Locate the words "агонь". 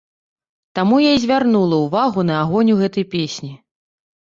2.47-2.73